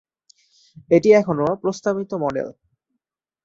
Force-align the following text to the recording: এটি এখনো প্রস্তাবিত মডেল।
এটি 0.91 1.09
এখনো 1.13 1.45
প্রস্তাবিত 1.61 2.11
মডেল। 2.23 2.47